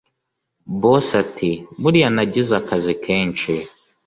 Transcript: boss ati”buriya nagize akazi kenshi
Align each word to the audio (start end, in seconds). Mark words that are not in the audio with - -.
boss 0.79 1.07
ati”buriya 1.23 2.09
nagize 2.15 2.53
akazi 2.61 2.93
kenshi 3.03 3.51